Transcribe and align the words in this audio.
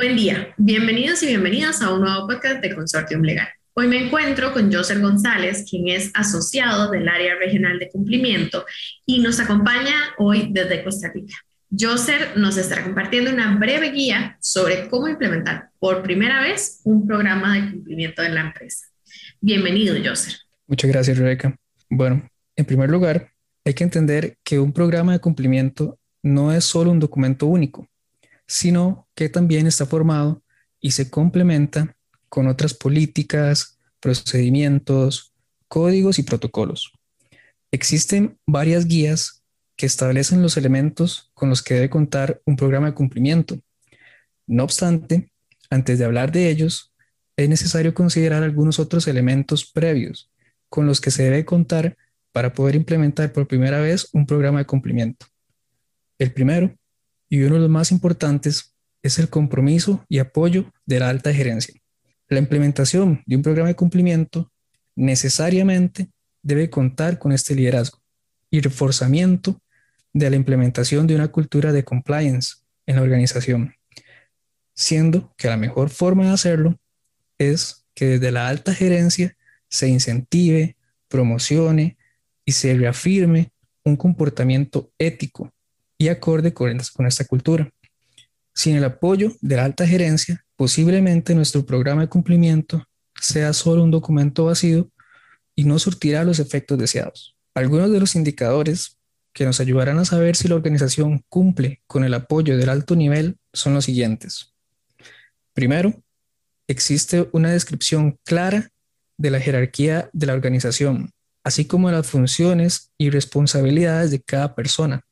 Buen 0.00 0.16
día, 0.16 0.54
bienvenidos 0.56 1.22
y 1.22 1.26
bienvenidas 1.26 1.82
a 1.82 1.92
un 1.92 2.00
nuevo 2.00 2.26
podcast 2.26 2.62
de 2.62 2.74
Consortium 2.74 3.20
Legal. 3.20 3.48
Hoy 3.74 3.86
me 3.86 4.02
encuentro 4.02 4.50
con 4.54 4.72
Joser 4.72 4.98
González, 4.98 5.66
quien 5.68 5.88
es 5.88 6.10
asociado 6.14 6.90
del 6.90 7.06
área 7.06 7.34
regional 7.34 7.78
de 7.78 7.90
cumplimiento 7.90 8.64
y 9.04 9.20
nos 9.20 9.40
acompaña 9.40 9.92
hoy 10.16 10.48
desde 10.52 10.82
Costa 10.82 11.12
Rica. 11.12 11.34
Joser 11.70 12.38
nos 12.38 12.56
estará 12.56 12.82
compartiendo 12.82 13.30
una 13.30 13.58
breve 13.58 13.90
guía 13.90 14.38
sobre 14.40 14.88
cómo 14.88 15.06
implementar 15.06 15.68
por 15.78 16.02
primera 16.02 16.40
vez 16.40 16.80
un 16.84 17.06
programa 17.06 17.56
de 17.56 17.70
cumplimiento 17.70 18.22
de 18.22 18.30
la 18.30 18.40
empresa. 18.40 18.86
Bienvenido, 19.38 19.94
Joser. 20.02 20.32
Muchas 20.66 20.90
gracias, 20.90 21.18
Rebeca. 21.18 21.54
Bueno, 21.90 22.26
en 22.56 22.64
primer 22.64 22.88
lugar, 22.88 23.32
hay 23.66 23.74
que 23.74 23.84
entender 23.84 24.38
que 24.44 24.60
un 24.60 24.72
programa 24.72 25.12
de 25.12 25.20
cumplimiento 25.20 25.98
no 26.22 26.52
es 26.54 26.64
solo 26.64 26.90
un 26.90 27.00
documento 27.00 27.44
único, 27.44 27.86
sino 28.50 29.08
que 29.14 29.28
también 29.28 29.68
está 29.68 29.86
formado 29.86 30.42
y 30.80 30.90
se 30.90 31.08
complementa 31.08 31.96
con 32.28 32.48
otras 32.48 32.74
políticas, 32.74 33.78
procedimientos, 34.00 35.32
códigos 35.68 36.18
y 36.18 36.24
protocolos. 36.24 36.92
Existen 37.70 38.40
varias 38.48 38.86
guías 38.86 39.44
que 39.76 39.86
establecen 39.86 40.42
los 40.42 40.56
elementos 40.56 41.30
con 41.32 41.48
los 41.48 41.62
que 41.62 41.74
debe 41.74 41.90
contar 41.90 42.42
un 42.44 42.56
programa 42.56 42.88
de 42.88 42.94
cumplimiento. 42.94 43.56
No 44.48 44.64
obstante, 44.64 45.30
antes 45.70 46.00
de 46.00 46.04
hablar 46.04 46.32
de 46.32 46.50
ellos, 46.50 46.92
es 47.36 47.48
necesario 47.48 47.94
considerar 47.94 48.42
algunos 48.42 48.80
otros 48.80 49.06
elementos 49.06 49.64
previos 49.64 50.28
con 50.68 50.86
los 50.86 51.00
que 51.00 51.12
se 51.12 51.22
debe 51.22 51.44
contar 51.44 51.96
para 52.32 52.52
poder 52.52 52.74
implementar 52.74 53.32
por 53.32 53.46
primera 53.46 53.80
vez 53.80 54.08
un 54.12 54.26
programa 54.26 54.58
de 54.58 54.66
cumplimiento. 54.66 55.26
El 56.18 56.32
primero 56.32 56.74
y 57.30 57.42
uno 57.42 57.54
de 57.54 57.60
los 57.62 57.70
más 57.70 57.92
importantes 57.92 58.74
es 59.02 59.18
el 59.18 59.30
compromiso 59.30 60.04
y 60.08 60.18
apoyo 60.18 60.70
de 60.84 60.98
la 60.98 61.08
alta 61.08 61.32
gerencia. 61.32 61.74
La 62.28 62.40
implementación 62.40 63.22
de 63.24 63.36
un 63.36 63.42
programa 63.42 63.68
de 63.68 63.76
cumplimiento 63.76 64.52
necesariamente 64.96 66.10
debe 66.42 66.68
contar 66.68 67.18
con 67.18 67.32
este 67.32 67.54
liderazgo 67.54 68.02
y 68.50 68.60
reforzamiento 68.60 69.62
de 70.12 70.28
la 70.28 70.36
implementación 70.36 71.06
de 71.06 71.14
una 71.14 71.28
cultura 71.28 71.72
de 71.72 71.84
compliance 71.84 72.56
en 72.86 72.96
la 72.96 73.02
organización, 73.02 73.74
siendo 74.74 75.32
que 75.36 75.48
la 75.48 75.56
mejor 75.56 75.88
forma 75.88 76.24
de 76.24 76.32
hacerlo 76.32 76.80
es 77.38 77.86
que 77.94 78.06
desde 78.06 78.32
la 78.32 78.48
alta 78.48 78.74
gerencia 78.74 79.36
se 79.68 79.88
incentive, 79.88 80.76
promocione 81.08 81.96
y 82.44 82.52
se 82.52 82.74
reafirme 82.74 83.52
un 83.84 83.96
comportamiento 83.96 84.92
ético 84.98 85.52
y 86.00 86.08
acorde 86.08 86.54
con, 86.54 86.80
esta 87.06 87.26
cultura. 87.26 87.70
Sin 88.54 88.74
el 88.74 88.84
apoyo 88.84 89.32
de 89.42 89.56
la 89.56 89.66
alta 89.66 89.86
gerencia, 89.86 90.42
posiblemente 90.56 91.34
nuestro 91.34 91.66
programa 91.66 92.00
de 92.00 92.08
cumplimiento 92.08 92.82
sea 93.20 93.52
solo 93.52 93.84
un 93.84 93.90
documento 93.90 94.46
vacío 94.46 94.90
y 95.54 95.64
no 95.64 95.78
surtirá 95.78 96.24
los 96.24 96.38
efectos 96.38 96.78
deseados. 96.78 97.36
Algunos 97.54 97.92
de 97.92 98.00
los 98.00 98.14
indicadores 98.14 98.96
que 99.34 99.44
nos 99.44 99.60
ayudarán 99.60 99.98
a 99.98 100.06
saber 100.06 100.36
si 100.36 100.48
la 100.48 100.54
organización 100.54 101.22
cumple 101.28 101.82
con 101.86 102.02
el 102.02 102.14
apoyo 102.14 102.56
del 102.56 102.70
alto 102.70 102.96
nivel 102.96 103.36
son 103.52 103.74
los 103.74 103.84
siguientes. 103.84 104.54
Primero, 105.52 106.02
existe 106.66 107.28
una 107.32 107.50
descripción 107.50 108.18
clara 108.24 108.70
de 109.18 109.30
la 109.30 109.38
jerarquía 109.38 110.08
de 110.14 110.26
la 110.26 110.32
organización, 110.32 111.10
así 111.44 111.66
como 111.66 111.90
las 111.90 112.06
funciones 112.06 112.90
y 112.96 113.10
responsabilidades 113.10 114.10
de 114.10 114.22
cada 114.22 114.54
persona, 114.54 115.04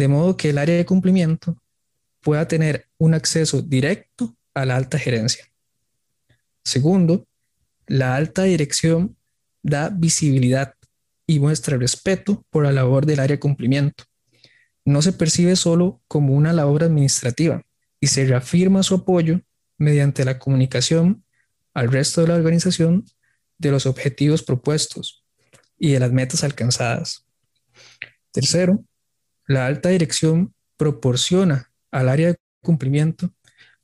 de 0.00 0.08
modo 0.08 0.34
que 0.34 0.48
el 0.48 0.56
área 0.56 0.76
de 0.76 0.86
cumplimiento 0.86 1.62
pueda 2.22 2.48
tener 2.48 2.88
un 2.96 3.12
acceso 3.12 3.60
directo 3.60 4.34
a 4.54 4.64
la 4.64 4.76
alta 4.76 4.98
gerencia. 4.98 5.44
Segundo, 6.64 7.28
la 7.86 8.16
alta 8.16 8.44
dirección 8.44 9.14
da 9.62 9.90
visibilidad 9.90 10.74
y 11.26 11.38
muestra 11.38 11.76
respeto 11.76 12.46
por 12.48 12.64
la 12.64 12.72
labor 12.72 13.04
del 13.04 13.20
área 13.20 13.36
de 13.36 13.40
cumplimiento. 13.40 14.04
No 14.86 15.02
se 15.02 15.12
percibe 15.12 15.54
solo 15.54 16.00
como 16.08 16.34
una 16.34 16.54
labor 16.54 16.82
administrativa 16.82 17.62
y 18.00 18.06
se 18.06 18.24
reafirma 18.24 18.82
su 18.82 18.94
apoyo 18.94 19.42
mediante 19.76 20.24
la 20.24 20.38
comunicación 20.38 21.24
al 21.74 21.92
resto 21.92 22.22
de 22.22 22.28
la 22.28 22.36
organización 22.36 23.04
de 23.58 23.70
los 23.70 23.84
objetivos 23.84 24.42
propuestos 24.42 25.26
y 25.78 25.92
de 25.92 26.00
las 26.00 26.10
metas 26.10 26.42
alcanzadas. 26.42 27.26
Tercero, 28.32 28.82
la 29.50 29.66
alta 29.66 29.88
dirección 29.88 30.54
proporciona 30.76 31.72
al 31.90 32.08
área 32.08 32.28
de 32.28 32.36
cumplimiento 32.62 33.32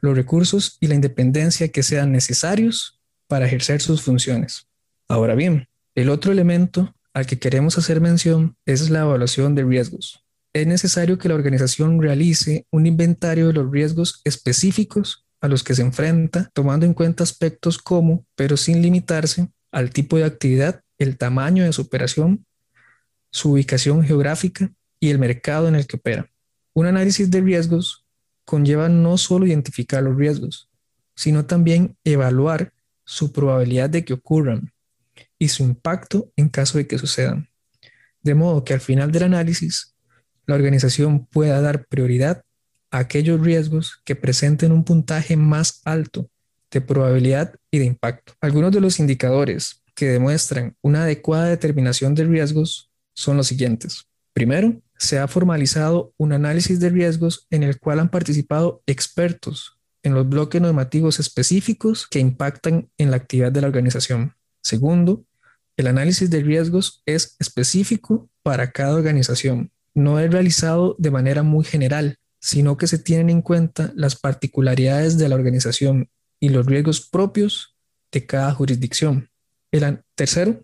los 0.00 0.16
recursos 0.16 0.76
y 0.80 0.88
la 0.88 0.96
independencia 0.96 1.68
que 1.68 1.84
sean 1.84 2.10
necesarios 2.10 3.00
para 3.28 3.46
ejercer 3.46 3.80
sus 3.80 4.02
funciones. 4.02 4.66
Ahora 5.06 5.36
bien, 5.36 5.68
el 5.94 6.08
otro 6.08 6.32
elemento 6.32 6.96
al 7.14 7.26
que 7.26 7.38
queremos 7.38 7.78
hacer 7.78 8.00
mención 8.00 8.56
es 8.66 8.90
la 8.90 9.02
evaluación 9.02 9.54
de 9.54 9.62
riesgos. 9.62 10.24
Es 10.52 10.66
necesario 10.66 11.16
que 11.16 11.28
la 11.28 11.36
organización 11.36 12.02
realice 12.02 12.66
un 12.72 12.86
inventario 12.86 13.46
de 13.46 13.52
los 13.52 13.70
riesgos 13.70 14.20
específicos 14.24 15.28
a 15.40 15.46
los 15.46 15.62
que 15.62 15.76
se 15.76 15.82
enfrenta, 15.82 16.50
tomando 16.54 16.86
en 16.86 16.94
cuenta 16.94 17.22
aspectos 17.22 17.78
como, 17.78 18.26
pero 18.34 18.56
sin 18.56 18.82
limitarse, 18.82 19.48
al 19.70 19.90
tipo 19.90 20.16
de 20.16 20.24
actividad, 20.24 20.82
el 20.98 21.18
tamaño 21.18 21.62
de 21.62 21.72
su 21.72 21.82
operación, 21.82 22.44
su 23.30 23.52
ubicación 23.52 24.02
geográfica 24.02 24.72
y 25.02 25.10
el 25.10 25.18
mercado 25.18 25.66
en 25.66 25.74
el 25.74 25.88
que 25.88 25.96
opera. 25.96 26.30
Un 26.74 26.86
análisis 26.86 27.28
de 27.28 27.40
riesgos 27.40 28.06
conlleva 28.44 28.88
no 28.88 29.18
solo 29.18 29.46
identificar 29.46 30.00
los 30.00 30.16
riesgos, 30.16 30.70
sino 31.16 31.44
también 31.44 31.96
evaluar 32.04 32.72
su 33.04 33.32
probabilidad 33.32 33.90
de 33.90 34.04
que 34.04 34.12
ocurran 34.12 34.72
y 35.40 35.48
su 35.48 35.64
impacto 35.64 36.32
en 36.36 36.48
caso 36.48 36.78
de 36.78 36.86
que 36.86 36.98
sucedan. 36.98 37.48
De 38.22 38.36
modo 38.36 38.62
que 38.62 38.74
al 38.74 38.80
final 38.80 39.10
del 39.10 39.24
análisis, 39.24 39.96
la 40.46 40.54
organización 40.54 41.26
pueda 41.26 41.60
dar 41.60 41.84
prioridad 41.86 42.44
a 42.92 42.98
aquellos 42.98 43.40
riesgos 43.40 44.00
que 44.04 44.14
presenten 44.14 44.70
un 44.70 44.84
puntaje 44.84 45.36
más 45.36 45.80
alto 45.84 46.30
de 46.70 46.80
probabilidad 46.80 47.56
y 47.72 47.80
de 47.80 47.86
impacto. 47.86 48.34
Algunos 48.40 48.70
de 48.70 48.80
los 48.80 49.00
indicadores 49.00 49.82
que 49.96 50.06
demuestran 50.06 50.76
una 50.80 51.02
adecuada 51.02 51.46
determinación 51.46 52.14
de 52.14 52.24
riesgos 52.24 52.92
son 53.14 53.36
los 53.36 53.48
siguientes. 53.48 54.06
Primero, 54.32 54.80
se 55.02 55.18
ha 55.18 55.26
formalizado 55.26 56.14
un 56.16 56.32
análisis 56.32 56.78
de 56.78 56.88
riesgos 56.88 57.48
en 57.50 57.64
el 57.64 57.80
cual 57.80 57.98
han 57.98 58.08
participado 58.08 58.84
expertos 58.86 59.80
en 60.04 60.14
los 60.14 60.28
bloques 60.28 60.62
normativos 60.62 61.18
específicos 61.18 62.06
que 62.06 62.20
impactan 62.20 62.88
en 62.98 63.10
la 63.10 63.16
actividad 63.16 63.50
de 63.50 63.62
la 63.62 63.66
organización. 63.66 64.36
Segundo, 64.62 65.24
el 65.76 65.88
análisis 65.88 66.30
de 66.30 66.40
riesgos 66.42 67.02
es 67.04 67.34
específico 67.40 68.30
para 68.44 68.70
cada 68.70 68.94
organización. 68.94 69.72
No 69.92 70.20
es 70.20 70.30
realizado 70.30 70.94
de 71.00 71.10
manera 71.10 71.42
muy 71.42 71.64
general, 71.64 72.18
sino 72.38 72.76
que 72.76 72.86
se 72.86 72.98
tienen 72.98 73.28
en 73.28 73.42
cuenta 73.42 73.92
las 73.96 74.14
particularidades 74.14 75.18
de 75.18 75.28
la 75.28 75.34
organización 75.34 76.10
y 76.38 76.50
los 76.50 76.64
riesgos 76.64 77.00
propios 77.00 77.76
de 78.12 78.24
cada 78.24 78.52
jurisdicción. 78.54 79.30
El 79.72 80.04
tercero, 80.14 80.62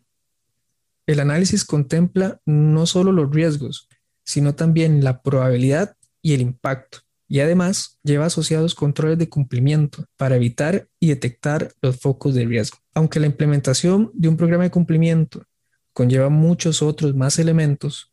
el 1.09 1.19
análisis 1.19 1.65
contempla 1.65 2.41
no 2.47 2.87
solo 2.87 3.11
los 3.11 3.33
riesgos, 3.33 3.88
sino 4.29 4.55
también 4.55 5.03
la 5.03 5.23
probabilidad 5.23 5.97
y 6.21 6.35
el 6.35 6.43
impacto. 6.43 6.99
Y 7.29 7.41
además 7.41 7.99
lleva 8.03 8.27
asociados 8.27 8.75
controles 8.75 9.17
de 9.17 9.31
cumplimiento 9.31 10.05
para 10.19 10.37
evitar 10.37 10.87
y 11.01 11.09
detectar 11.09 11.73
los 11.81 11.99
focos 11.99 12.35
de 12.35 12.45
riesgo. 12.45 12.77
Aunque 12.93 13.21
la 13.21 13.27
implementación 13.27 14.11
de 14.13 14.29
un 14.29 14.37
programa 14.37 14.65
de 14.65 14.71
cumplimiento 14.71 15.47
conlleva 15.95 16.29
muchos 16.29 16.83
otros 16.83 17.15
más 17.15 17.39
elementos, 17.39 18.13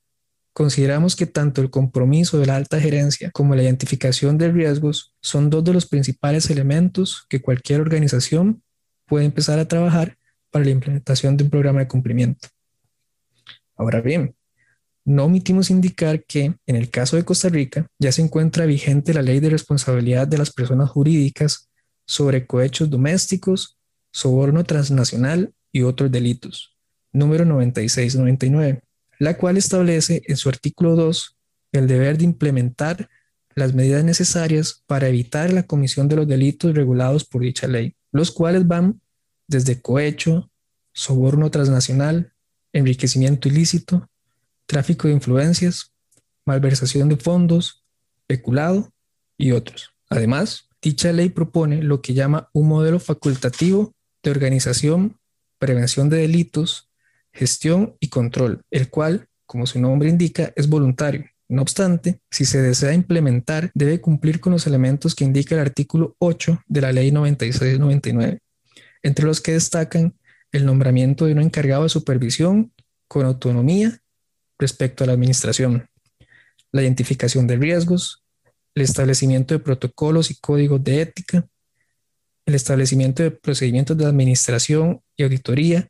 consideramos 0.53 1.17
que 1.17 1.25
tanto 1.25 1.61
el 1.61 1.69
compromiso 1.69 2.39
de 2.39 2.45
la 2.45 2.55
alta 2.55 2.79
gerencia 2.79 3.29
como 3.31 3.53
la 3.53 3.63
identificación 3.63 4.37
de 4.37 4.53
riesgos 4.53 5.13
son 5.19 5.49
dos 5.49 5.65
de 5.65 5.73
los 5.73 5.85
principales 5.85 6.49
elementos 6.49 7.25
que 7.27 7.41
cualquier 7.41 7.81
organización 7.81 8.63
puede 9.05 9.25
empezar 9.25 9.59
a 9.59 9.67
trabajar 9.67 10.17
para 10.49 10.63
la 10.63 10.71
implementación 10.71 11.35
de 11.35 11.43
un 11.43 11.49
programa 11.49 11.81
de 11.81 11.89
cumplimiento. 11.89 12.47
Ahora 13.75 13.99
bien, 13.99 14.33
no 15.05 15.25
omitimos 15.25 15.69
indicar 15.69 16.25
que, 16.25 16.55
en 16.65 16.75
el 16.75 16.89
caso 16.89 17.15
de 17.15 17.23
Costa 17.23 17.47
Rica, 17.49 17.87
ya 17.99 18.11
se 18.11 18.23
encuentra 18.23 18.65
vigente 18.65 19.13
la 19.13 19.21
ley 19.21 19.39
de 19.39 19.51
responsabilidad 19.51 20.27
de 20.27 20.39
las 20.39 20.51
personas 20.51 20.89
jurídicas 20.89 21.69
sobre 22.07 22.47
cohechos 22.47 22.89
domésticos, 22.89 23.77
soborno 24.11 24.63
transnacional 24.63 25.53
y 25.71 25.83
otros 25.83 26.11
delitos, 26.11 26.75
número 27.13 27.45
9699, 27.45 28.81
la 29.19 29.37
cual 29.37 29.57
establece 29.57 30.23
en 30.25 30.37
su 30.37 30.49
artículo 30.49 30.95
2 30.95 31.37
el 31.71 31.87
deber 31.87 32.17
de 32.17 32.25
implementar 32.25 33.09
las 33.53 33.73
medidas 33.73 34.03
necesarias 34.03 34.83
para 34.87 35.07
evitar 35.07 35.53
la 35.53 35.63
comisión 35.63 36.07
de 36.07 36.15
los 36.15 36.27
delitos 36.27 36.73
regulados 36.73 37.25
por 37.25 37.41
dicha 37.41 37.67
ley, 37.67 37.95
los 38.11 38.31
cuales 38.31 38.67
van 38.67 39.01
desde 39.47 39.81
cohecho, 39.81 40.51
soborno 40.93 41.51
transnacional, 41.51 42.33
enriquecimiento 42.73 43.47
ilícito, 43.47 44.09
tráfico 44.65 45.07
de 45.07 45.13
influencias, 45.13 45.91
malversación 46.45 47.09
de 47.09 47.17
fondos, 47.17 47.83
peculado 48.27 48.91
y 49.37 49.51
otros. 49.51 49.91
Además, 50.09 50.69
Dicha 50.85 51.11
ley 51.11 51.29
propone 51.29 51.81
lo 51.81 52.03
que 52.03 52.13
llama 52.13 52.47
un 52.53 52.67
modelo 52.67 52.99
facultativo 52.99 53.95
de 54.21 54.29
organización, 54.29 55.17
prevención 55.57 56.09
de 56.09 56.17
delitos, 56.17 56.91
gestión 57.33 57.95
y 57.99 58.09
control, 58.09 58.61
el 58.69 58.91
cual, 58.91 59.27
como 59.47 59.65
su 59.65 59.79
nombre 59.79 60.09
indica, 60.09 60.53
es 60.55 60.69
voluntario. 60.69 61.25
No 61.47 61.63
obstante, 61.63 62.19
si 62.29 62.45
se 62.45 62.61
desea 62.61 62.93
implementar, 62.93 63.71
debe 63.73 63.99
cumplir 63.99 64.39
con 64.39 64.53
los 64.53 64.67
elementos 64.67 65.15
que 65.15 65.23
indica 65.23 65.55
el 65.55 65.61
artículo 65.61 66.15
8 66.19 66.61
de 66.67 66.81
la 66.81 66.91
Ley 66.91 67.11
9699, 67.11 68.37
entre 69.01 69.25
los 69.25 69.41
que 69.41 69.53
destacan 69.53 70.13
el 70.51 70.67
nombramiento 70.67 71.25
de 71.25 71.33
un 71.33 71.41
encargado 71.41 71.81
de 71.81 71.89
supervisión 71.89 72.71
con 73.07 73.25
autonomía 73.25 73.99
respecto 74.57 75.03
a 75.03 75.07
la 75.07 75.13
administración, 75.13 75.89
la 76.71 76.81
identificación 76.81 77.47
de 77.47 77.57
riesgos, 77.57 78.23
el 78.75 78.83
establecimiento 78.83 79.53
de 79.53 79.59
protocolos 79.59 80.31
y 80.31 80.35
códigos 80.35 80.83
de 80.83 81.01
ética, 81.01 81.47
el 82.45 82.55
establecimiento 82.55 83.23
de 83.23 83.31
procedimientos 83.31 83.97
de 83.97 84.05
administración 84.05 85.01
y 85.15 85.23
auditoría, 85.23 85.87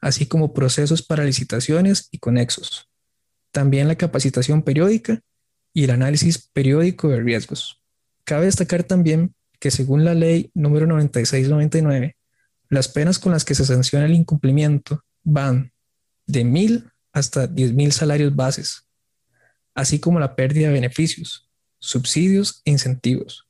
así 0.00 0.26
como 0.26 0.54
procesos 0.54 1.02
para 1.02 1.24
licitaciones 1.24 2.08
y 2.12 2.18
conexos. 2.18 2.88
También 3.50 3.88
la 3.88 3.96
capacitación 3.96 4.62
periódica 4.62 5.20
y 5.74 5.84
el 5.84 5.90
análisis 5.90 6.48
periódico 6.52 7.08
de 7.08 7.20
riesgos. 7.20 7.82
Cabe 8.24 8.46
destacar 8.46 8.84
también 8.84 9.34
que 9.58 9.70
según 9.70 10.04
la 10.04 10.14
ley 10.14 10.50
número 10.54 10.86
9699, 10.86 12.16
las 12.68 12.88
penas 12.88 13.18
con 13.18 13.32
las 13.32 13.44
que 13.44 13.54
se 13.54 13.64
sanciona 13.64 14.06
el 14.06 14.14
incumplimiento 14.14 15.02
van 15.24 15.72
de 16.26 16.44
mil 16.44 16.90
hasta 17.18 17.46
diez 17.46 17.72
mil 17.72 17.92
salarios 17.92 18.34
bases, 18.34 18.86
así 19.74 19.98
como 19.98 20.20
la 20.20 20.34
pérdida 20.36 20.68
de 20.68 20.74
beneficios, 20.74 21.48
subsidios 21.78 22.62
e 22.64 22.70
incentivos, 22.70 23.46